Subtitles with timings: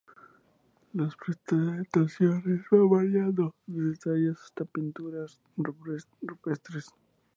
[0.93, 6.87] Las presentaciones van variando, desde tallas hasta pinturas rupestres.